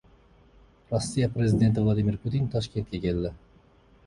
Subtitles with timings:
[0.93, 3.35] Rossiya Prezidenti Vladimir Putin Toshkentga keldi